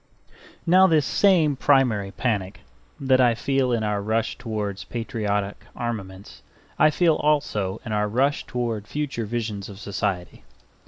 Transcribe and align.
Now 0.65 0.87
this 0.87 1.05
same 1.05 1.55
primary 1.55 2.09
panic 2.09 2.61
that 2.99 3.21
I 3.21 3.35
feel 3.35 3.71
in 3.71 3.83
our 3.83 4.01
rush 4.01 4.35
towards 4.35 4.83
patriotic 4.83 5.63
armaments 5.75 6.41
I 6.79 6.89
feel 6.89 7.17
also 7.17 7.79
in 7.85 7.91
our 7.91 8.07
rush 8.07 8.43
towards 8.47 8.89
future 8.91 9.27
visions 9.27 9.69
of 9.69 9.79
society. 9.79 10.43